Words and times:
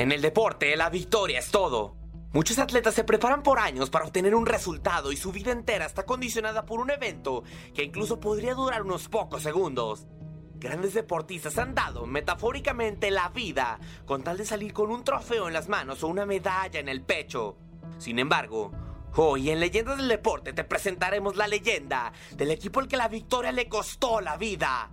En 0.00 0.12
el 0.12 0.22
deporte, 0.22 0.74
la 0.78 0.88
victoria 0.88 1.40
es 1.40 1.50
todo. 1.50 1.94
Muchos 2.32 2.58
atletas 2.58 2.94
se 2.94 3.04
preparan 3.04 3.42
por 3.42 3.58
años 3.58 3.90
para 3.90 4.06
obtener 4.06 4.34
un 4.34 4.46
resultado 4.46 5.12
y 5.12 5.18
su 5.18 5.30
vida 5.30 5.52
entera 5.52 5.84
está 5.84 6.06
condicionada 6.06 6.64
por 6.64 6.80
un 6.80 6.90
evento 6.90 7.44
que 7.74 7.84
incluso 7.84 8.18
podría 8.18 8.54
durar 8.54 8.80
unos 8.80 9.10
pocos 9.10 9.42
segundos. 9.42 10.06
Grandes 10.54 10.94
deportistas 10.94 11.58
han 11.58 11.74
dado 11.74 12.06
metafóricamente 12.06 13.10
la 13.10 13.28
vida 13.28 13.78
con 14.06 14.22
tal 14.22 14.38
de 14.38 14.46
salir 14.46 14.72
con 14.72 14.90
un 14.90 15.04
trofeo 15.04 15.48
en 15.48 15.52
las 15.52 15.68
manos 15.68 16.02
o 16.02 16.08
una 16.08 16.24
medalla 16.24 16.80
en 16.80 16.88
el 16.88 17.02
pecho. 17.02 17.58
Sin 17.98 18.18
embargo, 18.18 18.72
hoy 19.16 19.50
en 19.50 19.60
Leyendas 19.60 19.98
del 19.98 20.08
Deporte 20.08 20.54
te 20.54 20.64
presentaremos 20.64 21.36
la 21.36 21.46
leyenda 21.46 22.10
del 22.30 22.52
equipo 22.52 22.80
al 22.80 22.88
que 22.88 22.96
la 22.96 23.08
victoria 23.08 23.52
le 23.52 23.68
costó 23.68 24.22
la 24.22 24.38
vida. 24.38 24.90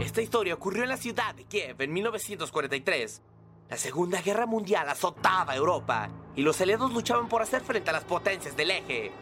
Esta 0.00 0.22
historia 0.22 0.54
ocurrió 0.54 0.82
en 0.82 0.88
la 0.88 0.96
ciudad 0.96 1.34
de 1.34 1.44
Kiev 1.44 1.76
en 1.82 1.92
1943. 1.92 3.20
La 3.68 3.76
Segunda 3.76 4.22
Guerra 4.22 4.46
Mundial 4.46 4.88
azotaba 4.88 5.54
Europa 5.54 6.08
y 6.34 6.40
los 6.40 6.58
aliados 6.58 6.92
luchaban 6.94 7.28
por 7.28 7.42
hacer 7.42 7.60
frente 7.60 7.90
a 7.90 7.92
las 7.92 8.04
potencias 8.04 8.56
del 8.56 8.70
eje. 8.70 9.12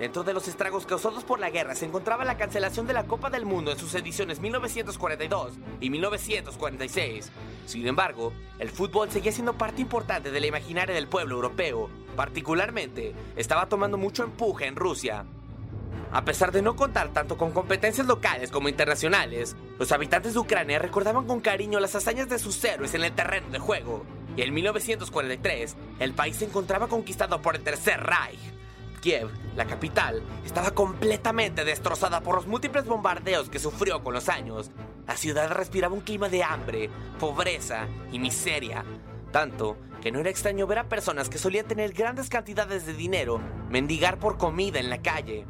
Dentro 0.00 0.24
de 0.24 0.34
los 0.34 0.48
estragos 0.48 0.86
causados 0.86 1.22
por 1.22 1.38
la 1.38 1.50
guerra 1.50 1.76
se 1.76 1.86
encontraba 1.86 2.24
la 2.24 2.36
cancelación 2.36 2.88
de 2.88 2.94
la 2.94 3.06
Copa 3.06 3.30
del 3.30 3.46
Mundo 3.46 3.70
en 3.70 3.78
sus 3.78 3.94
ediciones 3.94 4.40
1942 4.40 5.54
y 5.80 5.88
1946. 5.88 7.30
Sin 7.66 7.86
embargo, 7.86 8.32
el 8.58 8.70
fútbol 8.70 9.10
seguía 9.12 9.30
siendo 9.30 9.56
parte 9.56 9.82
importante 9.82 10.32
de 10.32 10.40
la 10.40 10.48
imaginaria 10.48 10.96
del 10.96 11.06
pueblo 11.06 11.36
europeo. 11.36 11.90
Particularmente, 12.16 13.14
estaba 13.36 13.68
tomando 13.68 13.96
mucho 13.96 14.24
empuje 14.24 14.66
en 14.66 14.74
Rusia. 14.74 15.24
A 16.10 16.24
pesar 16.24 16.52
de 16.52 16.62
no 16.62 16.74
contar 16.74 17.12
tanto 17.12 17.36
con 17.36 17.52
competencias 17.52 18.06
locales 18.06 18.50
como 18.50 18.70
internacionales, 18.70 19.56
los 19.78 19.92
habitantes 19.92 20.32
de 20.32 20.38
Ucrania 20.38 20.78
recordaban 20.78 21.26
con 21.26 21.40
cariño 21.40 21.80
las 21.80 21.94
hazañas 21.94 22.28
de 22.28 22.38
sus 22.38 22.62
héroes 22.64 22.94
en 22.94 23.04
el 23.04 23.12
terreno 23.12 23.50
de 23.50 23.58
juego. 23.58 24.04
Y 24.34 24.42
en 24.42 24.54
1943, 24.54 25.76
el 25.98 26.14
país 26.14 26.36
se 26.36 26.46
encontraba 26.46 26.88
conquistado 26.88 27.42
por 27.42 27.56
el 27.56 27.62
Tercer 27.62 28.00
Reich. 28.00 28.38
Kiev, 29.02 29.28
la 29.54 29.66
capital, 29.66 30.22
estaba 30.46 30.70
completamente 30.70 31.64
destrozada 31.64 32.22
por 32.22 32.36
los 32.36 32.46
múltiples 32.46 32.86
bombardeos 32.86 33.50
que 33.50 33.58
sufrió 33.58 34.02
con 34.02 34.14
los 34.14 34.28
años. 34.28 34.70
La 35.06 35.16
ciudad 35.16 35.50
respiraba 35.52 35.94
un 35.94 36.00
clima 36.00 36.28
de 36.28 36.42
hambre, 36.42 36.88
pobreza 37.20 37.86
y 38.10 38.18
miseria. 38.18 38.84
Tanto 39.30 39.76
que 40.00 40.10
no 40.10 40.20
era 40.20 40.30
extraño 40.30 40.66
ver 40.66 40.78
a 40.78 40.88
personas 40.88 41.28
que 41.28 41.38
solían 41.38 41.66
tener 41.66 41.92
grandes 41.92 42.28
cantidades 42.28 42.86
de 42.86 42.94
dinero 42.94 43.40
mendigar 43.68 44.18
por 44.18 44.38
comida 44.38 44.80
en 44.80 44.90
la 44.90 45.02
calle. 45.02 45.44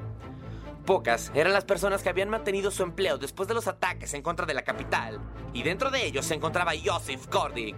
Pocas 0.89 1.31
eran 1.35 1.53
las 1.53 1.67
personas 1.67 2.03
que 2.03 2.09
habían 2.09 2.31
mantenido 2.31 2.71
su 2.71 2.83
empleo 2.83 3.19
después 3.19 3.47
de 3.47 3.53
los 3.53 3.69
ataques 3.69 4.15
en 4.15 4.23
contra 4.23 4.47
de 4.47 4.55
la 4.55 4.63
capital, 4.63 5.21
y 5.53 5.63
dentro 5.63 5.91
de 5.91 6.07
ellos 6.07 6.25
se 6.25 6.33
encontraba 6.33 6.73
Josef 6.83 7.27
Kordik. 7.27 7.77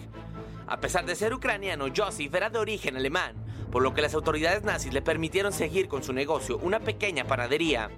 A 0.68 0.78
pesar 0.78 1.04
de 1.06 1.16
ser 1.16 1.34
ucraniano, 1.34 1.86
Josef 1.92 2.32
era 2.32 2.50
de 2.50 2.60
origen 2.60 2.96
alemán, 2.96 3.34
por 3.72 3.82
lo 3.82 3.94
que 3.94 4.02
las 4.02 4.14
autoridades 4.14 4.62
nazis 4.62 4.92
le 4.92 5.02
permitieron 5.02 5.52
seguir 5.52 5.88
con 5.88 6.04
su 6.04 6.12
negocio, 6.12 6.58
una 6.58 6.78
pequeña 6.78 7.24
panadería. 7.24 7.90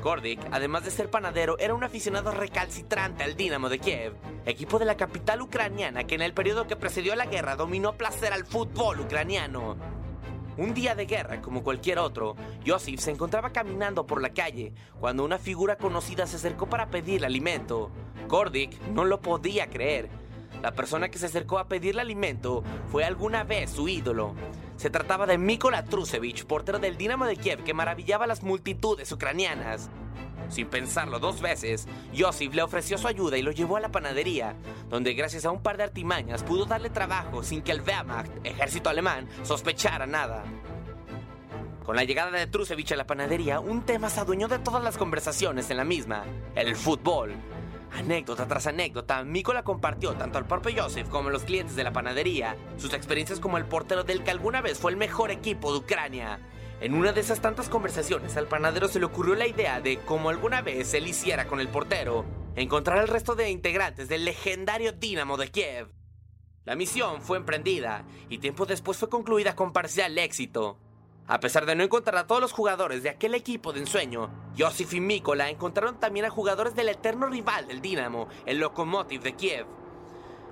Kordik, 0.00 0.38
además 0.52 0.84
de 0.84 0.92
ser 0.92 1.10
panadero, 1.10 1.58
era 1.58 1.74
un 1.74 1.82
aficionado 1.82 2.30
recalcitrante 2.30 3.24
al 3.24 3.34
Dinamo 3.34 3.68
de 3.68 3.80
Kiev, 3.80 4.14
equipo 4.46 4.78
de 4.78 4.84
la 4.84 4.96
capital 4.96 5.42
ucraniana 5.42 6.04
que 6.04 6.14
en 6.14 6.22
el 6.22 6.32
periodo 6.32 6.68
que 6.68 6.76
precedió 6.76 7.16
la 7.16 7.26
guerra 7.26 7.56
dominó 7.56 7.94
placer 7.94 8.32
al 8.32 8.46
fútbol 8.46 9.00
ucraniano. 9.00 10.03
Un 10.56 10.72
día 10.72 10.94
de 10.94 11.06
guerra 11.06 11.42
como 11.42 11.64
cualquier 11.64 11.98
otro, 11.98 12.36
Joseph 12.64 13.00
se 13.00 13.10
encontraba 13.10 13.50
caminando 13.50 14.06
por 14.06 14.22
la 14.22 14.32
calle 14.32 14.72
cuando 15.00 15.24
una 15.24 15.38
figura 15.38 15.76
conocida 15.76 16.28
se 16.28 16.36
acercó 16.36 16.68
para 16.68 16.90
pedirle 16.90 17.26
alimento. 17.26 17.90
Kordik 18.28 18.80
no 18.88 19.04
lo 19.04 19.20
podía 19.20 19.68
creer. 19.68 20.08
La 20.62 20.72
persona 20.72 21.08
que 21.08 21.18
se 21.18 21.26
acercó 21.26 21.58
a 21.58 21.66
pedirle 21.66 22.02
alimento 22.02 22.62
fue 22.86 23.04
alguna 23.04 23.42
vez 23.42 23.70
su 23.70 23.88
ídolo. 23.88 24.34
Se 24.76 24.90
trataba 24.90 25.26
de 25.26 25.38
Mikola 25.38 25.84
Trusevich, 25.84 26.46
portero 26.46 26.78
del 26.78 26.96
Dinamo 26.96 27.26
de 27.26 27.36
Kiev 27.36 27.64
que 27.64 27.74
maravillaba 27.74 28.24
a 28.24 28.28
las 28.28 28.44
multitudes 28.44 29.10
ucranianas. 29.10 29.90
Sin 30.54 30.68
pensarlo 30.68 31.18
dos 31.18 31.40
veces, 31.40 31.88
Joseph 32.16 32.54
le 32.54 32.62
ofreció 32.62 32.96
su 32.96 33.08
ayuda 33.08 33.36
y 33.36 33.42
lo 33.42 33.50
llevó 33.50 33.76
a 33.76 33.80
la 33.80 33.90
panadería, 33.90 34.54
donde 34.88 35.12
gracias 35.12 35.44
a 35.44 35.50
un 35.50 35.60
par 35.60 35.76
de 35.76 35.82
artimañas 35.82 36.44
pudo 36.44 36.64
darle 36.64 36.90
trabajo 36.90 37.42
sin 37.42 37.60
que 37.60 37.72
el 37.72 37.80
Wehrmacht, 37.80 38.30
ejército 38.44 38.88
alemán, 38.88 39.28
sospechara 39.42 40.06
nada. 40.06 40.44
Con 41.84 41.96
la 41.96 42.04
llegada 42.04 42.30
de 42.30 42.46
Trusevich 42.46 42.92
a 42.92 42.96
la 42.96 43.04
panadería, 43.04 43.58
un 43.58 43.82
tema 43.82 44.08
se 44.10 44.20
adueñó 44.20 44.46
de 44.46 44.60
todas 44.60 44.84
las 44.84 44.96
conversaciones 44.96 45.68
en 45.70 45.76
la 45.76 45.84
misma, 45.84 46.22
el 46.54 46.76
fútbol. 46.76 47.32
Anécdota 47.90 48.46
tras 48.46 48.68
anécdota, 48.68 49.24
Mikola 49.24 49.64
compartió 49.64 50.12
tanto 50.12 50.38
al 50.38 50.46
propio 50.46 50.84
Joseph 50.84 51.08
como 51.08 51.30
a 51.30 51.32
los 51.32 51.42
clientes 51.42 51.74
de 51.74 51.82
la 51.82 51.92
panadería 51.92 52.56
sus 52.76 52.94
experiencias 52.94 53.40
como 53.40 53.58
el 53.58 53.64
portero 53.64 54.04
del 54.04 54.22
que 54.22 54.30
alguna 54.30 54.60
vez 54.60 54.78
fue 54.78 54.92
el 54.92 54.96
mejor 54.96 55.32
equipo 55.32 55.72
de 55.72 55.78
Ucrania. 55.78 56.38
En 56.80 56.94
una 56.94 57.12
de 57.12 57.20
esas 57.20 57.40
tantas 57.40 57.68
conversaciones, 57.68 58.36
al 58.36 58.48
panadero 58.48 58.88
se 58.88 58.98
le 58.98 59.06
ocurrió 59.06 59.34
la 59.34 59.46
idea 59.46 59.80
de, 59.80 59.98
como 60.00 60.28
alguna 60.28 60.60
vez 60.60 60.92
él 60.94 61.06
hiciera 61.06 61.46
con 61.46 61.60
el 61.60 61.68
portero, 61.68 62.24
encontrar 62.56 62.98
al 62.98 63.08
resto 63.08 63.34
de 63.34 63.50
integrantes 63.50 64.08
del 64.08 64.24
legendario 64.24 64.92
Dinamo 64.92 65.36
de 65.36 65.48
Kiev. 65.50 65.88
La 66.64 66.76
misión 66.76 67.22
fue 67.22 67.36
emprendida 67.36 68.04
y 68.28 68.38
tiempo 68.38 68.66
después 68.66 68.98
fue 68.98 69.08
concluida 69.08 69.54
con 69.54 69.72
parcial 69.72 70.18
éxito. 70.18 70.78
A 71.26 71.40
pesar 71.40 71.64
de 71.64 71.74
no 71.74 71.84
encontrar 71.84 72.16
a 72.18 72.26
todos 72.26 72.40
los 72.40 72.52
jugadores 72.52 73.02
de 73.02 73.08
aquel 73.08 73.34
equipo 73.34 73.72
de 73.72 73.80
ensueño, 73.80 74.30
Josif 74.58 74.92
y 74.92 75.00
Mikola 75.00 75.48
encontraron 75.48 75.98
también 75.98 76.26
a 76.26 76.30
jugadores 76.30 76.74
del 76.74 76.90
eterno 76.90 77.26
rival 77.26 77.66
del 77.66 77.80
Dinamo, 77.80 78.28
el 78.44 78.58
Lokomotiv 78.58 79.22
de 79.22 79.34
Kiev. 79.34 79.66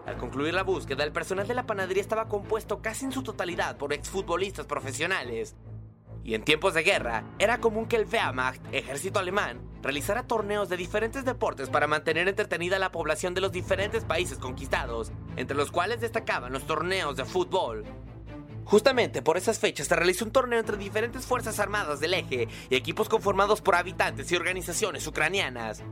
Al 0.06 0.16
concluir 0.16 0.54
la 0.54 0.62
búsqueda, 0.62 1.04
el 1.04 1.12
personal 1.12 1.46
de 1.46 1.54
la 1.54 1.66
panadería 1.66 2.02
estaba 2.02 2.28
compuesto 2.28 2.80
casi 2.80 3.04
en 3.04 3.12
su 3.12 3.22
totalidad 3.22 3.76
por 3.76 3.92
exfutbolistas 3.92 4.66
profesionales. 4.66 5.54
Y 6.24 6.34
en 6.34 6.44
tiempos 6.44 6.74
de 6.74 6.82
guerra, 6.82 7.24
era 7.38 7.58
común 7.58 7.86
que 7.86 7.96
el 7.96 8.06
Wehrmacht, 8.06 8.62
ejército 8.72 9.18
alemán, 9.18 9.60
realizara 9.82 10.26
torneos 10.26 10.68
de 10.68 10.76
diferentes 10.76 11.24
deportes 11.24 11.68
para 11.68 11.86
mantener 11.88 12.28
entretenida 12.28 12.76
a 12.76 12.78
la 12.78 12.92
población 12.92 13.34
de 13.34 13.40
los 13.40 13.50
diferentes 13.50 14.04
países 14.04 14.38
conquistados, 14.38 15.12
entre 15.36 15.56
los 15.56 15.72
cuales 15.72 16.00
destacaban 16.00 16.52
los 16.52 16.66
torneos 16.66 17.16
de 17.16 17.24
fútbol. 17.24 17.84
Justamente 18.64 19.22
por 19.22 19.36
esas 19.36 19.58
fechas 19.58 19.88
se 19.88 19.96
realizó 19.96 20.24
un 20.24 20.30
torneo 20.30 20.60
entre 20.60 20.76
diferentes 20.76 21.26
fuerzas 21.26 21.58
armadas 21.58 21.98
del 21.98 22.14
eje 22.14 22.48
y 22.70 22.76
equipos 22.76 23.08
conformados 23.08 23.60
por 23.60 23.74
habitantes 23.74 24.30
y 24.30 24.36
organizaciones 24.36 25.06
ucranianas. 25.06 25.82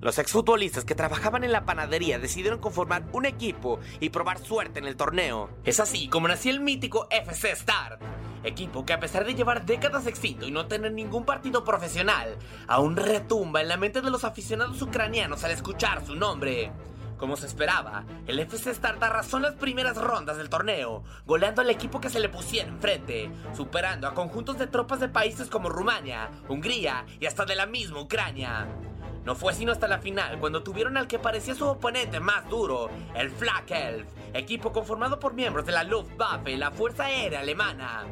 Los 0.00 0.18
exfutbolistas 0.20 0.84
que 0.84 0.94
trabajaban 0.94 1.42
en 1.42 1.50
la 1.50 1.64
panadería 1.64 2.20
decidieron 2.20 2.60
conformar 2.60 3.04
un 3.12 3.26
equipo 3.26 3.80
y 3.98 4.10
probar 4.10 4.38
suerte 4.38 4.78
en 4.78 4.84
el 4.84 4.94
torneo. 4.94 5.50
Es 5.64 5.80
así 5.80 6.08
como 6.08 6.28
nació 6.28 6.52
el 6.52 6.60
mítico 6.60 7.08
FC 7.10 7.50
Star, 7.50 7.98
equipo 8.44 8.84
que 8.84 8.92
a 8.92 9.00
pesar 9.00 9.24
de 9.24 9.34
llevar 9.34 9.66
décadas 9.66 10.06
extinto 10.06 10.46
y 10.46 10.50
no 10.50 10.66
tener 10.66 10.92
ningún 10.92 11.24
partido 11.24 11.64
profesional, 11.64 12.36
aún 12.66 12.96
retumba 12.96 13.60
en 13.60 13.68
la 13.68 13.76
mente 13.76 14.00
de 14.00 14.10
los 14.10 14.24
aficionados 14.24 14.80
ucranianos 14.82 15.44
al 15.44 15.50
escuchar 15.52 16.04
su 16.04 16.14
nombre. 16.14 16.72
Como 17.18 17.36
se 17.36 17.46
esperaba, 17.46 18.04
el 18.28 18.38
FC 18.38 18.72
Start 18.72 19.02
arrasó 19.02 19.38
en 19.38 19.42
las 19.42 19.54
primeras 19.56 19.96
rondas 19.96 20.36
del 20.36 20.48
torneo, 20.48 21.02
goleando 21.26 21.62
al 21.62 21.70
equipo 21.70 22.00
que 22.00 22.10
se 22.10 22.20
le 22.20 22.28
pusiera 22.28 22.68
enfrente, 22.68 23.28
superando 23.56 24.06
a 24.06 24.14
conjuntos 24.14 24.56
de 24.56 24.68
tropas 24.68 25.00
de 25.00 25.08
países 25.08 25.48
como 25.48 25.68
Rumania, 25.68 26.30
Hungría 26.48 27.04
y 27.18 27.26
hasta 27.26 27.44
de 27.44 27.56
la 27.56 27.66
misma 27.66 28.00
Ucrania. 28.00 28.68
No 29.28 29.34
fue 29.34 29.52
sino 29.52 29.72
hasta 29.72 29.86
la 29.86 29.98
final 29.98 30.40
cuando 30.40 30.62
tuvieron 30.62 30.96
al 30.96 31.06
que 31.06 31.18
parecía 31.18 31.54
su 31.54 31.66
oponente 31.66 32.18
más 32.18 32.48
duro, 32.48 32.88
el 33.14 33.28
Flak 33.28 33.70
Elf, 33.72 34.06
equipo 34.32 34.72
conformado 34.72 35.20
por 35.20 35.34
miembros 35.34 35.66
de 35.66 35.72
la 35.72 35.84
Luftwaffe, 35.84 36.56
la 36.56 36.70
Fuerza 36.70 37.04
Aérea 37.04 37.40
Alemana. 37.40 38.06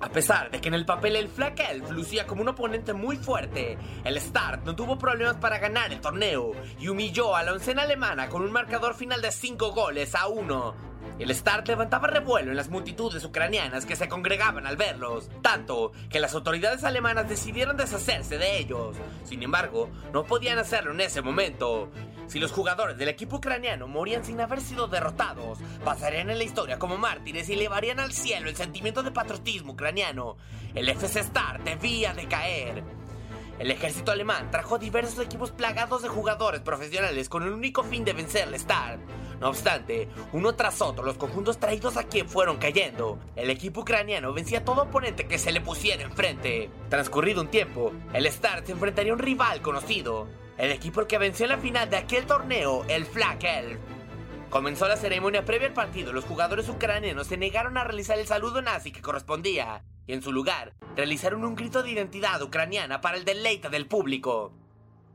A 0.00 0.08
pesar 0.08 0.50
de 0.50 0.60
que 0.60 0.66
en 0.66 0.74
el 0.74 0.84
papel 0.84 1.14
el 1.14 1.28
Flak 1.28 1.60
Elf 1.70 1.90
lucía 1.90 2.26
como 2.26 2.42
un 2.42 2.48
oponente 2.48 2.92
muy 2.92 3.16
fuerte, 3.16 3.78
el 4.02 4.20
Start 4.20 4.64
no 4.64 4.74
tuvo 4.74 4.98
problemas 4.98 5.36
para 5.36 5.58
ganar 5.58 5.92
el 5.92 6.00
torneo 6.00 6.50
y 6.80 6.88
humilló 6.88 7.36
a 7.36 7.44
la 7.44 7.52
oncena 7.52 7.82
alemana 7.82 8.28
con 8.28 8.42
un 8.42 8.50
marcador 8.50 8.96
final 8.96 9.22
de 9.22 9.30
5 9.30 9.70
goles 9.70 10.16
a 10.16 10.26
1. 10.26 10.89
El 11.18 11.34
Start 11.34 11.68
levantaba 11.68 12.08
revuelo 12.08 12.50
en 12.50 12.56
las 12.56 12.70
multitudes 12.70 13.24
ucranianas 13.24 13.84
que 13.84 13.96
se 13.96 14.08
congregaban 14.08 14.66
al 14.66 14.76
verlos, 14.76 15.28
tanto 15.42 15.92
que 16.08 16.20
las 16.20 16.34
autoridades 16.34 16.84
alemanas 16.84 17.28
decidieron 17.28 17.76
deshacerse 17.76 18.38
de 18.38 18.58
ellos. 18.58 18.96
Sin 19.24 19.42
embargo, 19.42 19.90
no 20.12 20.24
podían 20.24 20.58
hacerlo 20.58 20.92
en 20.92 21.02
ese 21.02 21.20
momento. 21.20 21.90
Si 22.26 22.38
los 22.38 22.52
jugadores 22.52 22.96
del 22.96 23.08
equipo 23.08 23.36
ucraniano 23.36 23.88
morían 23.88 24.24
sin 24.24 24.40
haber 24.40 24.60
sido 24.60 24.86
derrotados, 24.86 25.58
pasarían 25.84 26.30
en 26.30 26.38
la 26.38 26.44
historia 26.44 26.78
como 26.78 26.96
mártires 26.96 27.48
y 27.48 27.54
elevarían 27.54 28.00
al 28.00 28.12
cielo 28.12 28.48
el 28.48 28.56
sentimiento 28.56 29.02
de 29.02 29.10
patriotismo 29.10 29.72
ucraniano. 29.72 30.36
El 30.74 30.88
FC 30.88 31.24
Start 31.24 31.64
debía 31.64 32.14
de 32.14 32.28
caer. 32.28 32.84
El 33.58 33.70
ejército 33.70 34.10
alemán 34.10 34.50
trajo 34.50 34.78
diversos 34.78 35.22
equipos 35.22 35.50
plagados 35.50 36.00
de 36.00 36.08
jugadores 36.08 36.62
profesionales 36.62 37.28
con 37.28 37.42
el 37.42 37.52
único 37.52 37.82
fin 37.82 38.06
de 38.06 38.14
vencer 38.14 38.48
al 38.48 38.58
Start. 38.58 39.00
No 39.40 39.48
obstante, 39.48 40.08
uno 40.32 40.54
tras 40.54 40.82
otro 40.82 41.02
los 41.02 41.16
conjuntos 41.16 41.58
traídos 41.58 41.96
a 41.96 42.04
quien 42.04 42.28
fueron 42.28 42.58
cayendo. 42.58 43.18
El 43.36 43.48
equipo 43.48 43.80
ucraniano 43.80 44.34
vencía 44.34 44.58
a 44.58 44.64
todo 44.64 44.82
oponente 44.82 45.26
que 45.26 45.38
se 45.38 45.50
le 45.50 45.62
pusiera 45.62 46.02
enfrente. 46.02 46.70
Transcurrido 46.90 47.40
un 47.40 47.48
tiempo, 47.48 47.92
el 48.12 48.30
Start 48.30 48.66
se 48.66 48.72
enfrentaría 48.72 49.12
a 49.12 49.14
un 49.14 49.22
rival 49.22 49.62
conocido, 49.62 50.28
el 50.58 50.70
equipo 50.72 51.06
que 51.06 51.16
venció 51.16 51.46
en 51.46 51.52
la 51.52 51.58
final 51.58 51.88
de 51.88 51.96
aquel 51.96 52.26
torneo, 52.26 52.84
el 52.88 53.06
Flak 53.06 53.42
Elf. 53.44 53.78
Comenzó 54.50 54.86
la 54.88 54.96
ceremonia 54.96 55.44
previa 55.44 55.68
al 55.68 55.74
partido. 55.74 56.12
Los 56.12 56.24
jugadores 56.24 56.68
ucranianos 56.68 57.28
se 57.28 57.38
negaron 57.38 57.78
a 57.78 57.84
realizar 57.84 58.18
el 58.18 58.26
saludo 58.26 58.60
nazi 58.60 58.92
que 58.92 59.00
correspondía 59.00 59.84
y 60.06 60.12
en 60.12 60.22
su 60.22 60.32
lugar 60.32 60.74
realizaron 60.96 61.44
un 61.44 61.54
grito 61.54 61.82
de 61.82 61.92
identidad 61.92 62.42
ucraniana 62.42 63.00
para 63.00 63.16
el 63.16 63.24
deleite 63.24 63.70
del 63.70 63.86
público. 63.86 64.52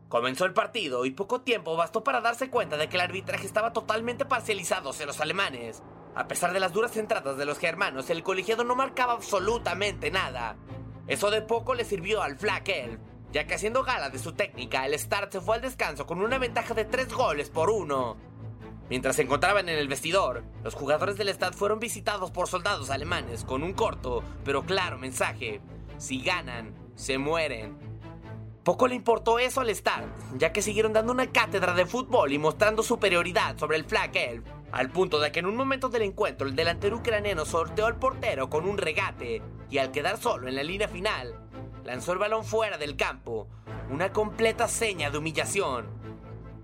Comenzó 0.10 0.46
el 0.46 0.54
partido 0.54 1.06
y 1.06 1.12
poco 1.12 1.42
tiempo 1.42 1.76
bastó 1.76 2.04
para 2.04 2.22
darse 2.22 2.50
cuenta 2.50 2.78
de 2.78 2.88
que 2.88 2.96
el 2.96 3.02
arbitraje 3.02 3.46
estaba 3.46 3.74
totalmente 3.74 4.24
parcializado 4.24 4.92
hacia 4.92 5.08
los 5.08 5.20
alemanes. 5.20 5.82
A 6.14 6.28
pesar 6.28 6.54
de 6.54 6.60
las 6.60 6.74
duras 6.74 6.96
entradas 6.96 7.38
de 7.38 7.46
los 7.46 7.58
germanos, 7.58 8.10
el 8.10 8.24
colegiado 8.24 8.64
no 8.64 8.76
marcaba 8.76 9.14
absolutamente 9.14 10.12
nada. 10.12 10.58
Eso 11.08 11.32
de 11.32 11.42
poco 11.42 11.74
le 11.74 11.86
sirvió 11.86 12.22
al 12.22 12.38
Flag 12.38 12.70
Elf, 12.70 13.00
ya 13.32 13.48
que 13.48 13.56
haciendo 13.56 13.84
gala 13.84 14.10
de 14.10 14.20
su 14.20 14.34
técnica, 14.34 14.86
el 14.86 14.98
Start 14.98 15.34
se 15.34 15.42
fue 15.42 15.56
al 15.56 15.62
descanso 15.62 16.06
con 16.06 16.22
una 16.22 16.38
ventaja 16.38 16.74
de 16.74 16.86
3 16.86 17.12
goles 17.14 17.50
por 17.50 17.70
uno. 17.70 18.16
Mientras 18.90 19.16
se 19.16 19.24
encontraban 19.24 19.68
en 19.68 19.78
el 19.80 19.88
vestidor, 19.88 20.44
los 20.64 20.76
jugadores 20.76 21.18
del 21.18 21.30
Stad 21.30 21.54
fueron 21.54 21.80
visitados 21.80 22.30
por 22.30 22.48
soldados 22.48 22.92
alemanes 22.92 23.44
con 23.44 23.64
un 23.64 23.74
corto 23.74 24.24
pero 24.44 24.64
claro 24.66 25.00
mensaje. 25.00 25.60
Si 25.98 26.22
ganan, 26.22 26.76
se 26.96 27.18
mueren. 27.18 27.85
Poco 28.66 28.88
le 28.88 28.96
importó 28.96 29.38
eso 29.38 29.62
al 29.62 29.70
Stad, 29.70 30.06
ya 30.40 30.52
que 30.52 30.64
siguieron 30.64 30.92
dando 30.92 31.12
una 31.12 31.32
cátedra 31.32 31.76
de 31.76 31.86
fútbol 31.86 32.34
y 32.34 32.40
mostrando 32.40 32.82
superioridad 32.82 33.60
sobre 33.60 33.78
el 33.78 33.86
Flag 33.86 34.18
Elf, 34.18 34.44
al 34.72 34.90
punto 34.90 35.20
de 35.20 35.32
que 35.32 35.38
en 35.38 35.46
un 35.46 35.56
momento 35.56 35.88
del 35.88 36.02
encuentro 36.02 36.48
el 36.48 36.56
delantero 36.56 36.98
ucraniano 36.98 37.46
sorteó 37.46 37.86
al 37.86 38.00
portero 38.00 38.50
con 38.50 38.68
un 38.68 38.80
regate 38.80 39.44
y 39.70 39.78
al 39.78 39.92
quedar 39.92 40.18
solo 40.18 40.48
en 40.48 40.56
la 40.56 40.64
línea 40.64 40.88
final, 40.88 41.40
lanzó 41.84 42.14
el 42.14 42.18
balón 42.18 42.44
fuera 42.44 42.80
del 42.80 42.96
campo, 42.96 43.48
una 43.92 44.12
completa 44.12 44.68
seña 44.68 45.12
de 45.12 45.20
humillación. 45.20 45.86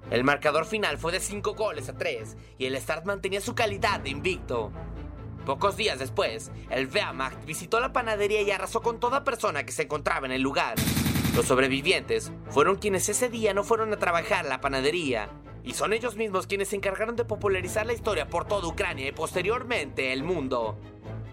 El 0.09 0.24
marcador 0.24 0.65
final 0.65 0.98
fue 0.98 1.12
de 1.12 1.19
5 1.19 1.53
goles 1.53 1.88
a 1.88 1.95
3 1.95 2.36
y 2.57 2.65
el 2.65 2.81
Start 2.81 3.06
mantenía 3.06 3.42
su 3.42 3.53
calidad 3.53 4.00
de 4.00 4.09
invicto. 4.09 4.71
Pocos 5.45 5.77
días 5.77 6.00
después, 6.00 6.51
el 6.71 6.88
Wehrmacht 6.88 7.45
visitó 7.45 7.80
la 7.80 7.94
panadería 7.94 8.42
y 8.42 8.50
arrasó 8.50 8.81
con 8.81 9.00
toda 9.00 9.24
persona 9.24 9.68
que 9.68 9.71
se 9.71 9.83
encontraba 9.83 10.25
en 10.25 10.31
el 10.31 10.42
lugar. 10.42 10.74
Los 11.36 11.45
sobrevivientes 11.45 12.30
fueron 12.50 12.75
quienes 12.75 13.07
ese 13.07 13.30
día 13.30 13.54
no 13.54 13.63
fueron 13.63 13.94
a 13.94 13.98
trabajar 13.98 14.45
la 14.45 14.60
panadería, 14.60 15.30
y 15.63 15.74
son 15.74 15.94
ellos 15.94 16.18
mismos 16.18 16.45
quienes 16.45 16.68
se 16.68 16.75
encargaron 16.75 17.16
de 17.16 17.24
popularizar 17.24 17.86
la 17.86 17.94
historia 17.94 18.28
por 18.28 18.45
toda 18.45 18.68
Ucrania 18.68 19.07
y 19.07 19.12
posteriormente 19.13 20.12
el 20.12 20.24
mundo. 20.24 20.78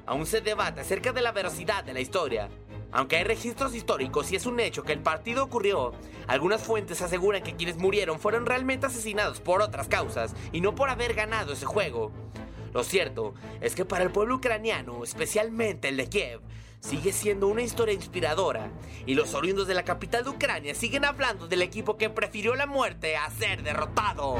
Aún 0.07 0.25
se 0.25 0.41
debate 0.41 0.83
acerca 0.83 1.13
de 1.13 1.21
la 1.21 1.33
veracidad 1.33 1.83
de 1.83 1.95
la 1.95 2.01
historia, 2.01 2.49
aunque 2.93 3.17
hay 3.17 3.25
registros 3.25 3.75
históricos 3.75 4.31
y 4.31 4.37
es 4.37 4.47
un 4.47 4.61
hecho 4.61 4.85
que 4.85 4.93
el 4.93 5.01
partido 5.01 5.43
ocurrió, 5.43 5.93
algunas 6.29 6.63
fuentes 6.63 7.03
aseguran 7.03 7.43
que 7.43 7.57
quienes 7.57 7.77
murieron 7.77 8.21
fueron 8.21 8.47
realmente 8.47 8.87
asesinados 8.87 9.41
por 9.41 9.63
otras 9.63 9.89
causas 9.89 10.33
y 10.53 10.61
no 10.61 10.77
por 10.77 10.91
haber 10.91 11.15
ganado 11.15 11.55
ese 11.55 11.67
juego. 11.67 12.13
Lo 12.73 12.85
cierto 12.85 13.35
es 13.61 13.75
que 13.75 13.85
para 13.85 14.05
el 14.05 14.11
pueblo 14.11 14.37
ucraniano, 14.37 15.03
especialmente 15.03 15.89
el 15.89 15.97
de 15.97 16.09
Kiev, 16.09 16.41
sigue 16.81 17.13
siendo 17.13 17.49
una 17.49 17.63
historia 17.63 17.95
inspiradora 17.95 18.71
y 19.07 19.15
los 19.15 19.35
oriundos 19.35 19.67
de 19.67 19.75
la 19.75 19.85
capital 19.85 20.25
de 20.25 20.31
Ucrania 20.31 20.75
siguen 20.75 21.05
hablando 21.05 21.49
del 21.49 21.63
equipo 21.63 21.97
que 21.97 22.11
prefirió 22.11 22.55
la 22.55 22.67
muerte 22.67 23.17
a 23.17 23.31
ser 23.31 23.63
derrotado. 23.63 24.37